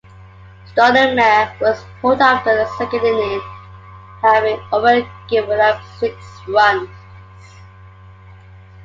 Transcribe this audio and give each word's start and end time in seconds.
Stottlemyre 0.65 1.59
was 1.61 1.85
pulled 2.01 2.21
after 2.21 2.57
the 2.57 2.65
second 2.75 3.05
inning, 3.05 3.39
having 4.23 4.59
already 4.73 5.07
given 5.29 5.59
up 5.59 5.79
six 5.99 6.15
runs. 6.47 6.89